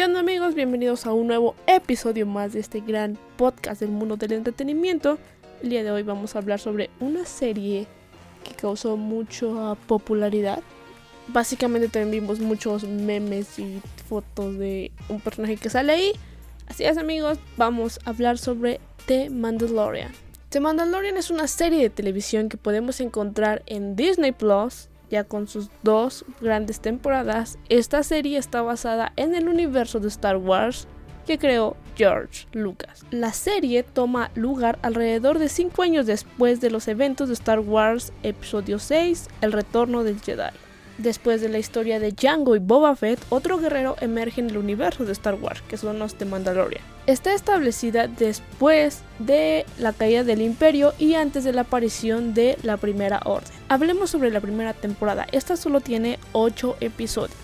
[0.00, 0.54] ¿Qué onda amigos?
[0.54, 5.18] Bienvenidos a un nuevo episodio más de este gran podcast del mundo del entretenimiento.
[5.62, 7.86] El día de hoy vamos a hablar sobre una serie
[8.42, 10.62] que causó mucha popularidad.
[11.28, 16.12] Básicamente también vimos muchos memes y fotos de un personaje que sale ahí.
[16.66, 20.12] Así es amigos, vamos a hablar sobre The Mandalorian.
[20.48, 25.48] The Mandalorian es una serie de televisión que podemos encontrar en Disney Plus ya con
[25.48, 30.86] sus dos grandes temporadas, esta serie está basada en el universo de Star Wars
[31.26, 33.04] que creó George Lucas.
[33.10, 38.12] La serie toma lugar alrededor de 5 años después de los eventos de Star Wars
[38.22, 40.50] Episodio 6, El Retorno del Jedi.
[40.98, 45.04] Después de la historia de Django y Boba Fett, otro guerrero emerge en el universo
[45.04, 46.82] de Star Wars, que son los de Mandalorian.
[47.10, 52.76] Está establecida después de la caída del imperio y antes de la aparición de la
[52.76, 53.50] Primera Orden.
[53.68, 55.26] Hablemos sobre la primera temporada.
[55.32, 57.36] Esta solo tiene 8 episodios,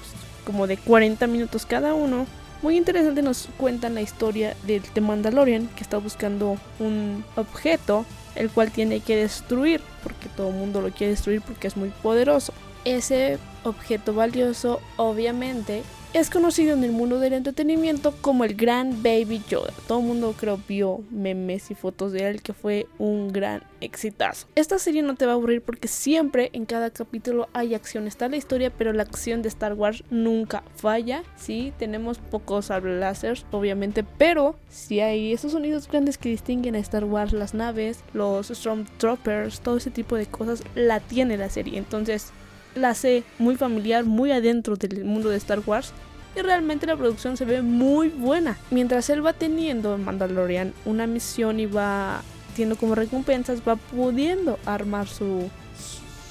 [0.44, 2.26] como de 40 minutos cada uno.
[2.62, 8.06] Muy interesante nos cuentan la historia del The Mandalorian que está buscando un objeto
[8.36, 11.88] el cual tiene que destruir, porque todo el mundo lo quiere destruir porque es muy
[11.88, 12.52] poderoso.
[12.84, 15.82] Ese objeto valioso obviamente
[16.16, 19.74] es conocido en el mundo del entretenimiento como el gran Baby Yoda.
[19.86, 24.46] Todo el mundo creo vio memes y fotos de él que fue un gran exitazo.
[24.54, 28.06] Esta serie no te va a aburrir porque siempre en cada capítulo hay acción.
[28.06, 31.22] Está la historia, pero la acción de Star Wars nunca falla.
[31.36, 36.78] Sí, tenemos pocos sable láser, obviamente, pero si hay esos sonidos grandes que distinguen a
[36.78, 41.76] Star Wars, las naves, los Stormtroopers, todo ese tipo de cosas, la tiene la serie.
[41.76, 42.32] Entonces,
[42.76, 45.92] la sé muy familiar, muy adentro del mundo de Star Wars.
[46.36, 48.58] Y realmente la producción se ve muy buena.
[48.70, 52.22] Mientras él va teniendo en Mandalorian una misión y va
[52.54, 55.50] teniendo como recompensas, va pudiendo armar su,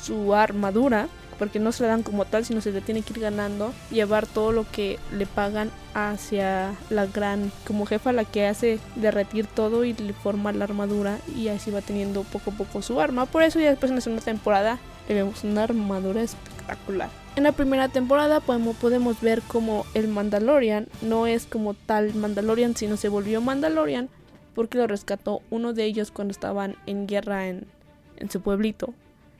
[0.01, 1.07] su armadura.
[1.39, 3.73] Porque no se la dan como tal, sino se le tiene que ir ganando.
[3.91, 9.45] Llevar todo lo que le pagan hacia la gran, como jefa, la que hace derretir
[9.45, 11.17] todo y le forma la armadura.
[11.35, 13.25] Y así va teniendo poco a poco su arma.
[13.25, 17.09] Por eso ya después en la segunda temporada le vemos una armadura espectacular.
[17.35, 22.95] En la primera temporada podemos, ver como el Mandalorian no es como tal Mandalorian, sino
[22.95, 24.09] se volvió Mandalorian
[24.53, 27.67] porque lo rescató uno de ellos cuando estaban en guerra en,
[28.15, 28.93] en su pueblito.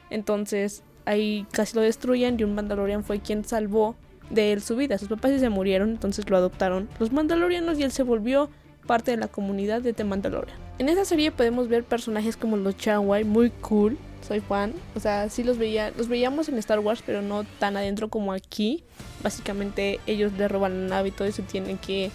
[0.10, 3.96] Entonces ahí casi lo destruyen y un Mandalorian fue quien salvó
[4.30, 4.98] de él su vida.
[4.98, 8.50] Sus papás se murieron, entonces lo adoptaron los Mandalorianos y él se volvió
[8.86, 10.58] parte de la comunidad de The Mandalorian.
[10.80, 13.98] En esta serie podemos ver personajes como los Chawai, muy cool,
[14.28, 14.74] soy fan.
[14.96, 18.34] O sea, sí los veía, los veíamos en Star Wars, pero no tan adentro como
[18.34, 18.84] aquí.
[19.24, 22.12] Básicamente ellos le roban la nave y todo eso tienen que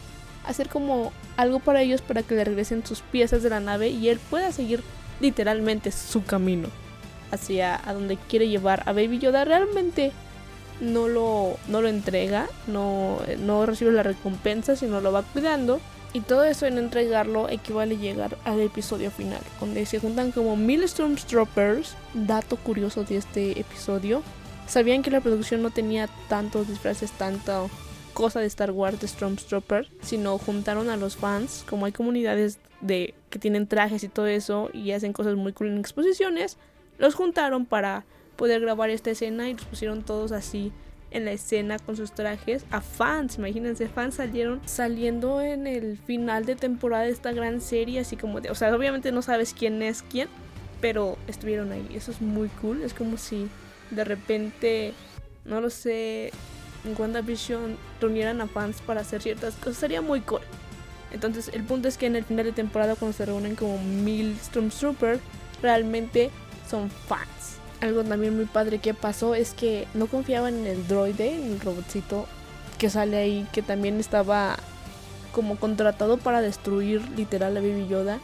[0.46, 4.08] hacer como algo para ellos para que le regresen sus piezas de la nave y
[4.08, 4.82] él pueda seguir
[5.20, 6.68] literalmente su camino
[7.30, 9.44] hacia a donde quiere llevar a Baby Yoda.
[9.44, 10.12] Realmente
[10.80, 15.80] no lo, no lo entrega, no, no recibe la recompensa, sino lo va cuidando.
[16.12, 20.56] Y todo eso en entregarlo equivale a llegar al episodio final, donde se juntan como
[20.56, 21.94] mil Stormtroopers.
[22.14, 24.22] Dato curioso de este episodio.
[24.66, 27.62] Sabían que la producción no tenía tantos disfraces, tanta
[28.12, 33.14] cosa de Star Wars de Stormtrooper, sino juntaron a los fans, como hay comunidades de
[33.30, 36.56] que tienen trajes y todo eso y hacen cosas muy cool en exposiciones,
[36.98, 38.04] los juntaron para
[38.36, 40.72] poder grabar esta escena y los pusieron todos así
[41.10, 43.38] en la escena con sus trajes a fans.
[43.38, 48.40] Imagínense, fans salieron saliendo en el final de temporada de esta gran serie, así como
[48.40, 50.28] de, o sea, obviamente no sabes quién es quién,
[50.80, 51.86] pero estuvieron ahí.
[51.94, 52.82] Eso es muy cool.
[52.82, 53.48] Es como si
[53.90, 54.94] de repente,
[55.44, 56.32] no lo sé,
[56.84, 59.76] en WandaVision reunieran a fans para hacer ciertas cosas.
[59.76, 60.40] Sería muy cool.
[61.12, 64.36] Entonces, el punto es que en el final de temporada, cuando se reúnen como mil
[64.38, 65.20] Stormtroopers,
[65.60, 66.30] realmente
[66.68, 71.34] son fans algo también muy padre que pasó es que no confiaban en el droide,
[71.34, 72.26] en el robotcito
[72.78, 74.56] que sale ahí, que también estaba
[75.32, 78.20] como contratado para destruir literal a Baby Yoda.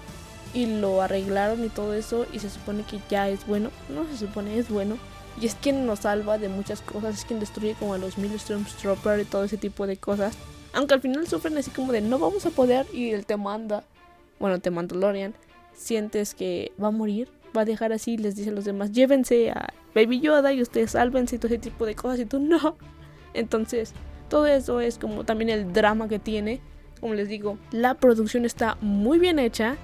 [0.55, 2.27] Y lo arreglaron y todo eso.
[2.33, 3.71] Y se supone que ya es bueno.
[3.91, 4.97] No se supone, es bueno.
[5.39, 7.19] Y es quien nos salva de muchas cosas.
[7.19, 10.34] Es quien destruye como a los mil Stormtrooper y todo ese tipo de cosas.
[10.73, 12.87] Aunque al final sufren así como de no vamos a poder.
[12.94, 13.85] Y él te manda.
[14.38, 15.35] Bueno, te manda Lorian.
[15.75, 19.50] Sientes que va a morir va a dejar así les dice a los demás, llévense
[19.50, 22.76] a Baby Yoda y ustedes sálvense y todo ese tipo de cosas y tú no.
[23.35, 23.93] Entonces,
[24.29, 26.61] todo eso es como también el drama que tiene.
[27.00, 29.76] Como les digo, la producción está muy bien hecha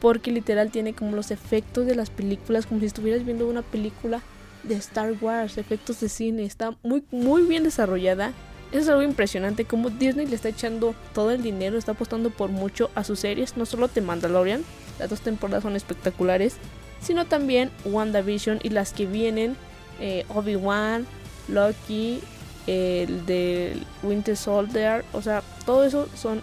[0.00, 4.22] porque literal tiene como los efectos de las películas, como si estuvieras viendo una película
[4.62, 8.32] de Star Wars, efectos de cine, está muy muy bien desarrollada.
[8.70, 12.50] Eso es algo impresionante como Disney le está echando todo el dinero, está apostando por
[12.50, 14.62] mucho a sus series, no solo The Mandalorian,
[14.98, 16.56] las dos temporadas son espectaculares,
[17.00, 19.56] sino también WandaVision y las que vienen,
[20.00, 21.06] eh, Obi-Wan,
[21.48, 22.20] Loki,
[22.66, 26.40] el de Winter Soldier, o sea, todo eso son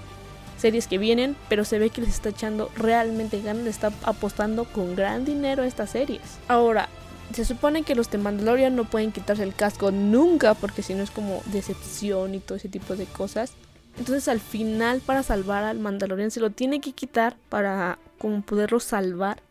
[0.58, 4.66] series que vienen, pero se ve que les está echando realmente ganas, le está apostando
[4.66, 6.22] con gran dinero a estas series.
[6.48, 6.90] Ahora,
[7.34, 11.04] se supone que los de Mandalorian no pueden quitarse el casco nunca, porque si no
[11.04, 13.54] es como decepción y todo ese tipo de cosas.
[13.98, 18.80] Entonces al final para salvar al Mandalorian se lo tiene que quitar para como poderlo
[18.80, 19.42] salvar.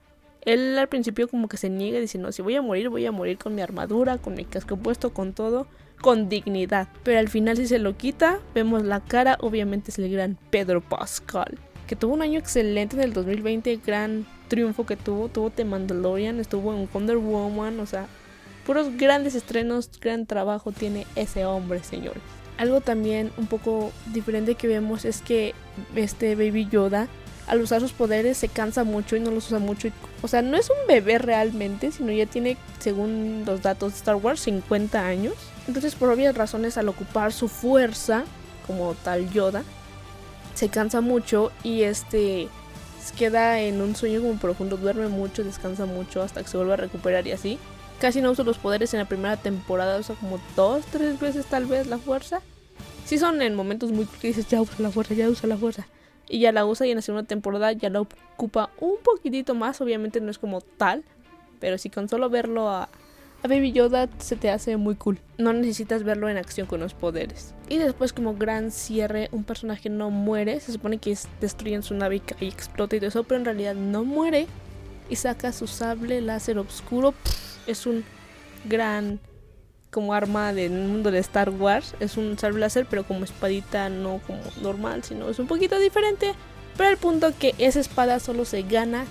[0.46, 3.36] Él al principio como que se niega diciendo, si voy a morir, voy a morir
[3.36, 5.66] con mi armadura, con mi casco puesto, con todo,
[6.00, 6.88] con dignidad.
[7.02, 10.80] Pero al final si se lo quita, vemos la cara, obviamente es el gran Pedro
[10.80, 11.58] Pascal,
[11.88, 16.38] que tuvo un año excelente en el 2020, gran triunfo que tuvo, tuvo The Mandalorian,
[16.38, 18.06] estuvo en Wonder Woman, o sea,
[18.64, 22.22] puros grandes estrenos, gran trabajo tiene ese hombre, señores.
[22.56, 25.54] Algo también un poco diferente que vemos es que
[25.96, 27.08] este Baby Yoda
[27.46, 29.88] al usar sus poderes se cansa mucho y no los usa mucho.
[30.22, 34.16] O sea, no es un bebé realmente, sino ya tiene, según los datos de Star
[34.16, 35.34] Wars, 50 años.
[35.68, 38.24] Entonces, por obvias razones, al ocupar su fuerza,
[38.66, 39.62] como tal Yoda,
[40.54, 42.48] se cansa mucho y este
[43.16, 46.76] queda en un sueño como profundo, duerme mucho, descansa mucho hasta que se vuelve a
[46.76, 47.58] recuperar y así.
[48.00, 51.66] Casi no usa los poderes en la primera temporada, usa como dos, tres veces tal
[51.66, 52.40] vez la fuerza.
[53.04, 55.86] Sí son en momentos muy que dices, ya usa la fuerza, ya usa la fuerza
[56.28, 59.80] y ya la usa y en la segunda temporada ya la ocupa un poquitito más,
[59.80, 61.04] obviamente no es como tal,
[61.60, 62.88] pero si con solo verlo a,
[63.42, 65.20] Baby Yoda se te hace muy cool.
[65.38, 67.54] No necesitas verlo en acción con los poderes.
[67.68, 72.22] Y después como gran cierre, un personaje no muere, se supone que destruyen su nave
[72.40, 74.48] y explota y todo eso, pero en realidad no muere
[75.08, 77.14] y saca su sable láser oscuro.
[77.68, 78.04] es un
[78.64, 79.20] gran
[79.96, 81.94] como arma del mundo de Star Wars.
[82.00, 86.34] Es un sable láser, pero como espadita no como normal, sino es un poquito diferente.
[86.76, 89.06] Pero el punto que esa espada solo se gana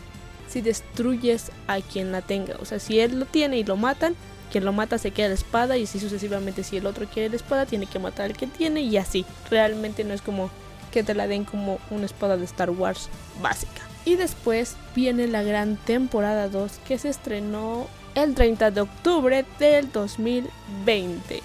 [0.47, 2.57] si destruyes a quien la tenga.
[2.61, 4.15] O sea, si él lo tiene y lo matan,
[4.51, 7.38] quien lo mata se queda la espada y así sucesivamente si el otro quiere la
[7.38, 9.25] espada tiene que matar al que tiene y así.
[9.49, 10.51] Realmente no es como
[10.91, 13.09] que te la den como una espada de Star Wars
[13.41, 13.81] básica.
[14.05, 19.91] Y después viene la gran temporada 2 que se estrenó el 30 de octubre del
[19.91, 21.41] 2020.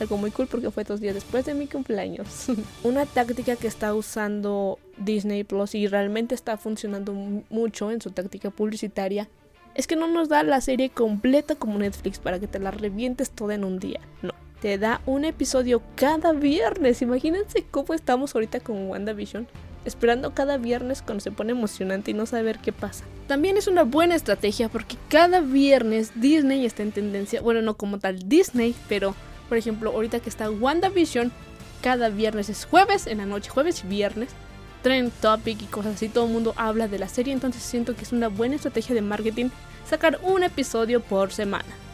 [0.00, 2.46] Algo muy cool porque fue dos días después de mi cumpleaños.
[2.82, 7.12] Una táctica que está usando Disney Plus y realmente está funcionando
[7.50, 9.28] mucho en su táctica publicitaria
[9.74, 13.30] es que no nos da la serie completa como Netflix para que te la revientes
[13.30, 14.00] toda en un día.
[14.22, 17.02] No, te da un episodio cada viernes.
[17.02, 19.46] Imagínense cómo estamos ahorita con WandaVision
[19.88, 23.04] esperando cada viernes cuando se pone emocionante y no saber qué pasa.
[23.26, 27.98] También es una buena estrategia porque cada viernes Disney está en tendencia, bueno, no como
[27.98, 29.14] tal Disney, pero
[29.48, 31.32] por ejemplo, ahorita que está WandaVision,
[31.82, 34.30] cada viernes es jueves, en la noche, jueves y viernes,
[34.82, 38.02] trend topic y cosas así, todo el mundo habla de la serie, entonces siento que
[38.02, 39.48] es una buena estrategia de marketing
[39.88, 41.87] sacar un episodio por semana.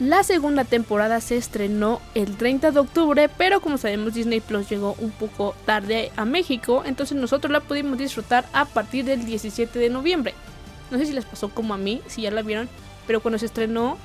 [0.00, 4.96] La segunda temporada se estrenó el 30 de octubre, pero como sabemos Disney Plus llegó
[4.98, 9.90] un poco tarde a México, entonces nosotros la pudimos disfrutar a partir del 17 de
[9.90, 10.32] noviembre.
[10.90, 12.66] No sé si les pasó como a mí, si ya la vieron,
[13.06, 13.98] pero cuando se estrenó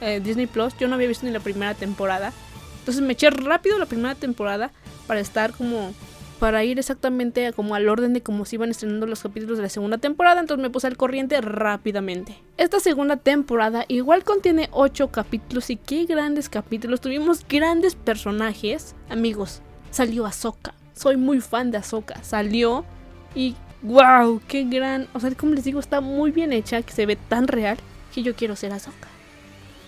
[0.00, 2.32] eh, Disney Plus yo no había visto ni la primera temporada.
[2.78, 4.70] Entonces me eché rápido la primera temporada
[5.08, 5.92] para estar como
[6.40, 9.68] para ir exactamente como al orden de cómo se iban estrenando los capítulos de la
[9.68, 12.38] segunda temporada, entonces me puse al corriente rápidamente.
[12.56, 18.94] Esta segunda temporada igual contiene 8 capítulos y qué grandes capítulos, tuvimos grandes personajes.
[19.10, 19.60] Amigos,
[19.90, 22.86] salió Ahsoka, soy muy fan de Ahsoka, salió
[23.34, 27.04] y wow, qué gran, o sea, como les digo, está muy bien hecha, que se
[27.04, 27.76] ve tan real
[28.14, 29.09] que yo quiero ser Ahsoka.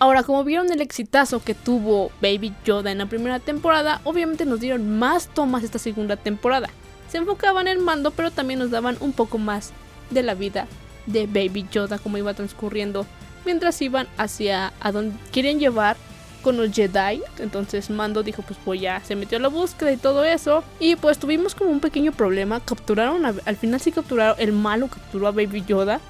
[0.03, 4.59] Ahora, como vieron el exitazo que tuvo Baby Yoda en la primera temporada, obviamente nos
[4.59, 6.67] dieron más tomas esta segunda temporada.
[7.07, 9.71] Se enfocaban en mando, pero también nos daban un poco más
[10.09, 10.67] de la vida
[11.05, 13.05] de Baby Yoda, como iba transcurriendo
[13.45, 15.95] mientras iban hacia a donde querían llevar
[16.41, 17.21] con los Jedi.
[17.39, 20.65] Entonces Mando dijo, pues voy ya, se metió a la búsqueda y todo eso.
[20.81, 22.59] Y pues tuvimos como un pequeño problema.
[22.59, 26.01] Capturaron, al final sí capturaron, el malo capturó a Baby Yoda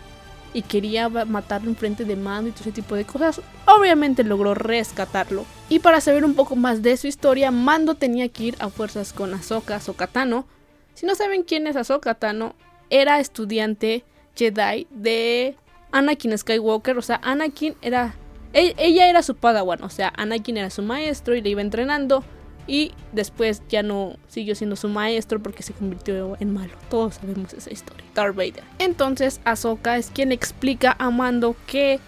[0.54, 3.42] y quería matarlo en frente de Mando y todo ese tipo de cosas.
[3.66, 5.46] Obviamente logró rescatarlo.
[5.70, 9.14] Y para saber un poco más de su historia, Mando tenía que ir a fuerzas
[9.14, 10.46] con Ahsoka, Ahsoka Tano.
[10.94, 12.56] Si no saben quién es Ahsoka Tano,
[12.90, 14.06] era estudiante
[14.36, 15.56] Jedi de
[15.92, 16.98] Anakin Skywalker.
[16.98, 18.16] O sea, Anakin era...
[18.54, 22.24] E-, ella era su padawan, o sea, Anakin era su maestro y le iba entrenando.
[22.68, 26.72] Y después ya no siguió siendo su maestro porque se convirtió en malo.
[26.90, 28.06] Todos sabemos esa historia.
[28.16, 28.64] Darth Vader.
[28.80, 32.00] Entonces Ahsoka es quien explica a Mando que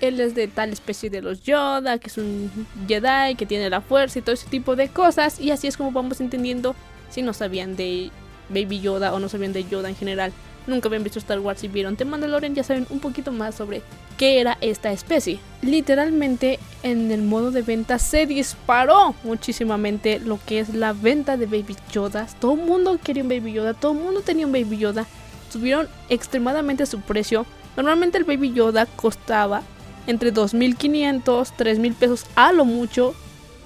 [0.00, 2.50] él es de tal especie de los Yoda, que es un
[2.86, 5.40] Jedi, que tiene la fuerza y todo ese tipo de cosas.
[5.40, 6.74] Y así es como vamos entendiendo
[7.10, 8.10] si no sabían de
[8.48, 10.32] Baby Yoda o no sabían de Yoda en general.
[10.66, 13.82] Nunca habían visto Star Wars y vieron The Mandalorian ya saben un poquito más sobre
[14.16, 15.38] qué era esta especie.
[15.62, 21.46] Literalmente en el modo de venta se disparó muchísimamente lo que es la venta de
[21.46, 22.26] Baby Yoda.
[22.40, 25.06] Todo el mundo quería un Baby Yoda, todo el mundo tenía un Baby Yoda.
[25.50, 27.46] Subieron extremadamente su precio.
[27.76, 29.62] Normalmente el Baby Yoda costaba
[30.06, 33.14] entre 2.500, 3.000 pesos a lo mucho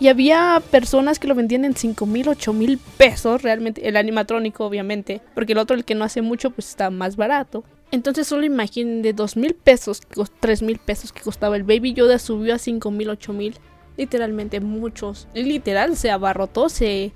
[0.00, 3.88] y había personas que lo vendían en 5 mil, 8 mil pesos, realmente.
[3.88, 5.21] El animatrónico, obviamente.
[5.35, 7.64] Porque el otro, el que no hace mucho, pues está más barato.
[7.90, 10.02] Entonces solo imaginen de 2 mil pesos,
[10.40, 13.57] 3 mil pesos que costaba el Baby Yoda, subió a 5 mil, 8 mil.
[13.97, 15.26] Literalmente muchos.
[15.35, 17.12] Literal, se abarrotó, se,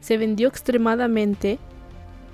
[0.00, 1.58] se vendió extremadamente.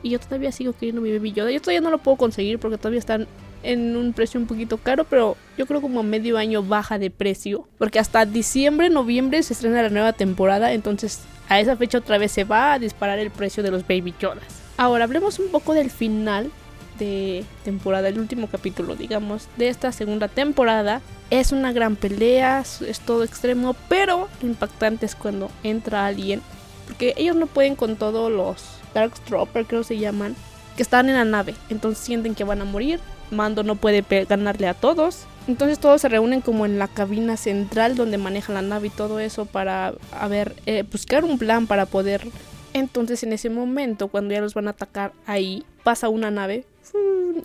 [0.03, 1.51] Y yo todavía sigo queriendo mi Baby Yoda.
[1.51, 3.27] Yo todavía no lo puedo conseguir porque todavía están
[3.63, 7.67] en un precio un poquito caro, pero yo creo como medio año baja de precio,
[7.79, 12.33] porque hasta diciembre, noviembre se estrena la nueva temporada, entonces a esa fecha otra vez
[12.33, 14.45] se va a disparar el precio de los Baby Yodas.
[14.77, 16.51] Ahora hablemos un poco del final
[16.99, 21.01] de temporada, el último capítulo, digamos, de esta segunda temporada.
[21.31, 26.41] Es una gran pelea, es todo extremo, pero lo impactante es cuando entra alguien,
[26.87, 30.37] porque ellos no pueden con todos los Dark Trooper, creo que se llaman,
[30.77, 34.69] que están en la nave, entonces sienten que van a morir Mando no puede ganarle
[34.69, 35.27] a todos.
[35.49, 39.21] Entonces todos se reúnen como en la cabina central donde manejan la nave y todo
[39.21, 40.29] eso para a
[40.67, 42.27] eh, buscar un plan para poder...
[42.73, 46.67] Entonces en ese momento cuando ya los van a atacar ahí pasa una nave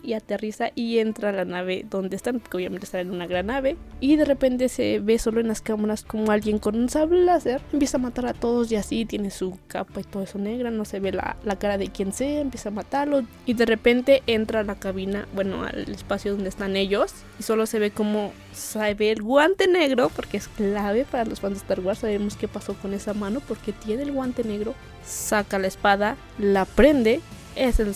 [0.02, 3.46] y aterriza y entra a la nave donde están, porque obviamente están en una gran
[3.46, 3.76] nave.
[4.00, 7.60] Y de repente se ve solo en las cámaras como alguien con un sable láser
[7.72, 10.84] empieza a matar a todos y así tiene su capa y todo eso negra, no
[10.84, 14.60] se ve la, la cara de quien sea, empieza a matarlo y de repente entra
[14.60, 18.94] a la cabina, bueno, al espacio donde están ellos y solo se ve como se
[18.94, 22.48] ve el guante negro porque es clave para los fans de Star Wars, sabemos qué
[22.48, 27.20] pasó con esa mano porque tiene el guante negro, saca la espada, la prende
[27.56, 27.94] es el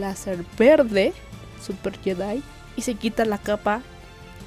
[0.00, 1.12] láser verde,
[1.64, 2.42] Super Jedi,
[2.76, 3.82] y se quita la capa.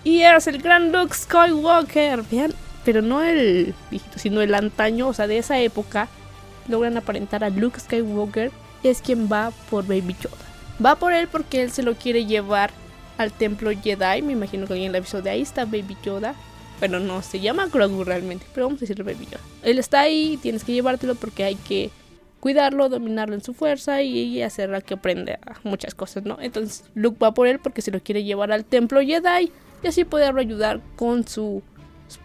[0.03, 2.23] Y es el gran Luke Skywalker.
[2.29, 3.73] Vean, pero no el
[4.15, 6.07] sino el antaño, o sea, de esa época.
[6.67, 8.51] Logran aparentar a Luke Skywalker.
[8.83, 10.35] Es quien va por Baby Yoda.
[10.83, 12.71] Va por él porque él se lo quiere llevar
[13.17, 14.21] al templo Jedi.
[14.21, 16.35] Me imagino que alguien le avisó de ahí está Baby Yoda.
[16.79, 19.43] Bueno, no se llama Grogu realmente, pero vamos a decir Baby Yoda.
[19.61, 21.91] Él está ahí, tienes que llevártelo porque hay que
[22.43, 26.39] cuidarlo, dominarlo en su fuerza y hacerla que aprenda muchas cosas, ¿no?
[26.41, 29.49] Entonces Luke va por él porque se lo quiere llevar al templo Jedi
[29.81, 31.63] y así poderlo ayudar con sus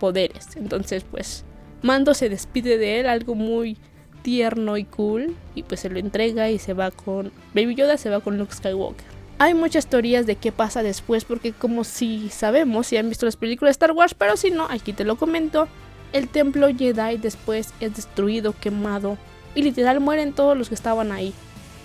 [0.00, 0.56] poderes.
[0.56, 1.44] Entonces, pues
[1.82, 3.76] Mando se despide de él, algo muy
[4.22, 8.10] tierno y cool, y pues se lo entrega y se va con Baby Yoda, se
[8.10, 9.06] va con Luke Skywalker.
[9.38, 13.37] Hay muchas teorías de qué pasa después, porque como si sabemos, si han visto las
[13.37, 15.68] películas de Star Wars, pero si no, aquí te lo comento,
[16.12, 19.16] el templo Jedi después es destruido, quemado
[19.59, 21.35] y literal mueren todos los que estaban ahí.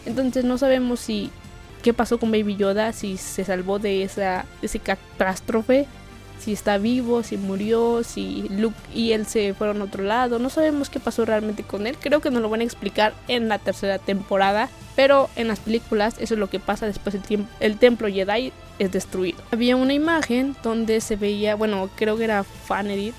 [0.05, 1.31] Entonces no sabemos si
[1.81, 5.87] qué pasó con Baby Yoda, si se salvó de esa ese catástrofe,
[6.39, 10.37] si está vivo, si murió, si Luke y él se fueron a otro lado.
[10.37, 11.97] No sabemos qué pasó realmente con él.
[11.99, 14.69] Creo que nos lo van a explicar en la tercera temporada.
[14.95, 18.91] Pero en las películas eso es lo que pasa después el, el templo Jedi es
[18.91, 19.41] destruido.
[19.51, 23.15] Había una imagen donde se veía, bueno, creo que era fan edit,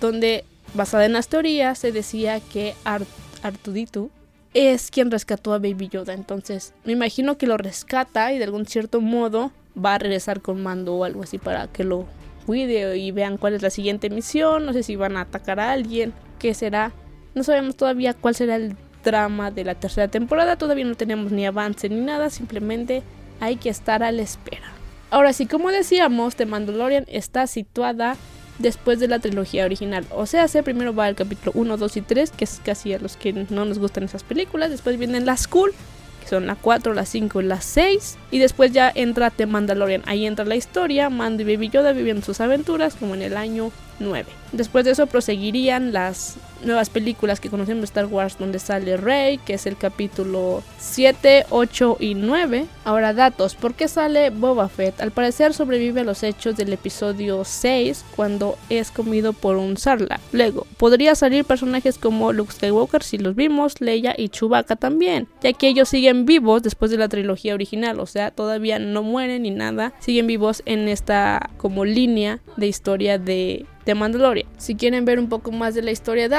[0.00, 3.06] donde basada en las teorías se decía que Art
[3.44, 4.10] Artuditu,
[4.54, 6.14] es quien rescató a Baby Yoda.
[6.14, 10.62] Entonces, me imagino que lo rescata y de algún cierto modo va a regresar con
[10.62, 12.06] mando o algo así para que lo
[12.46, 14.64] cuide y vean cuál es la siguiente misión.
[14.64, 16.92] No sé si van a atacar a alguien, qué será.
[17.34, 20.56] No sabemos todavía cuál será el drama de la tercera temporada.
[20.56, 22.30] Todavía no tenemos ni avance ni nada.
[22.30, 23.02] Simplemente
[23.40, 24.72] hay que estar a la espera.
[25.10, 28.16] Ahora sí, como decíamos, The Mandalorian está situada
[28.58, 30.06] después de la trilogía original.
[30.10, 32.98] O sea, se primero va el capítulo 1, 2 y 3, que es casi a
[32.98, 34.70] los que no nos gustan esas películas.
[34.70, 35.72] Después vienen las cool,
[36.20, 38.18] que son la 4, la 5 y la 6.
[38.30, 40.02] Y después ya entra The Mandalorian.
[40.06, 43.72] Ahí entra la historia, Mando y Baby Yoda viviendo sus aventuras como en el año
[43.98, 44.26] 9.
[44.52, 49.38] Después de eso proseguirían las nuevas películas que conocemos de Star Wars donde sale Rey,
[49.38, 52.66] que es el capítulo 7, 8 y 9.
[52.84, 55.00] Ahora datos, ¿por qué sale Boba Fett?
[55.00, 60.20] Al parecer sobrevive a los hechos del episodio 6 cuando es comido por un Sarla.
[60.32, 65.52] Luego, podría salir personajes como Luke Skywalker si los vimos, Leia y Chewbacca también, ya
[65.52, 69.50] que ellos siguen vivos después de la trilogía original, o sea, todavía no mueren ni
[69.50, 74.48] nada, siguen vivos en esta como línea de historia de de Mandalorian.
[74.56, 76.36] Si quieren ver un poco más de la historia de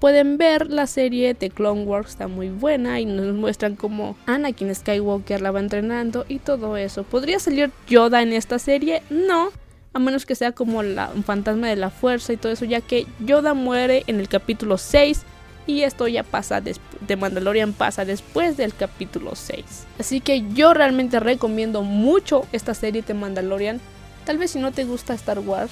[0.00, 4.74] Pueden ver la serie de Clone Wars, está muy buena y nos muestran cómo Anakin
[4.74, 7.04] Skywalker la va entrenando y todo eso.
[7.04, 9.04] ¿Podría salir Yoda en esta serie?
[9.08, 9.50] No,
[9.92, 12.80] a menos que sea como la, un fantasma de la fuerza y todo eso, ya
[12.80, 15.22] que Yoda muere en el capítulo 6
[15.68, 19.64] y esto ya pasa de Mandalorian pasa después del capítulo 6.
[20.00, 23.80] Así que yo realmente recomiendo mucho esta serie de Mandalorian.
[24.24, 25.70] Tal vez si no te gusta Star Wars,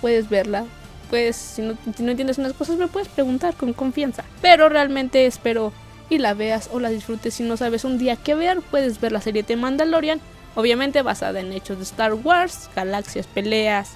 [0.00, 0.64] puedes verla.
[1.12, 4.24] Pues si no, si no entiendes unas cosas me puedes preguntar con confianza.
[4.40, 5.70] Pero realmente espero
[6.08, 7.34] y la veas o la disfrutes.
[7.34, 10.22] Si no sabes un día qué ver, puedes ver la serie de Mandalorian.
[10.54, 13.90] Obviamente basada en hechos de Star Wars, galaxias, peleas,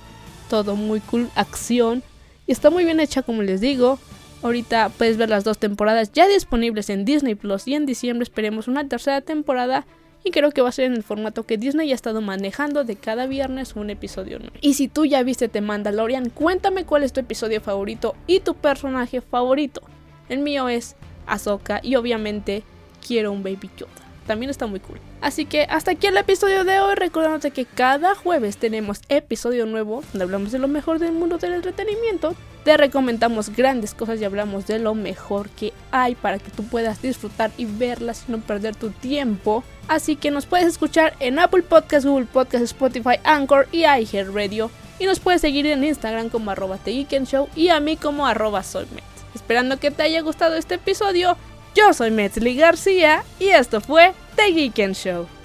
[0.51, 2.03] todo muy cool, acción.
[2.47, 3.99] Y está muy bien hecha como les digo.
[4.43, 8.69] Ahorita puedes ver las dos temporadas ya disponibles en Disney Plus y en diciembre esperemos
[8.69, 9.87] una tercera temporada
[10.27, 12.97] y creo que va a ser en el formato que Disney ha estado manejando de
[12.97, 14.57] cada viernes un episodio nuevo.
[14.61, 18.55] Y si tú ya viste The Mandalorian, cuéntame cuál es tu episodio favorito y tu
[18.55, 19.83] personaje favorito.
[20.29, 20.97] El mío es
[21.29, 22.65] Ahsoka y obviamente
[23.07, 24.99] quiero un Baby Yoda también está muy cool.
[25.21, 30.03] Así que hasta aquí el episodio de hoy, recordándote que cada jueves tenemos episodio nuevo
[30.13, 32.35] donde hablamos de lo mejor del mundo del entretenimiento.
[32.65, 37.01] Te recomendamos grandes cosas y hablamos de lo mejor que hay para que tú puedas
[37.01, 39.63] disfrutar y verlas sin no perder tu tiempo.
[39.89, 44.71] Así que nos puedes escuchar en Apple Podcasts, Google Podcasts, Spotify, Anchor y iHeartRadio.
[44.99, 49.05] Y nos puedes seguir en Instagram como arroba Show y a mí como arroba Solmet.
[49.35, 51.37] Esperando que te haya gustado este episodio,
[51.77, 55.36] yo soy Metzli García y esto fue The Geek Show.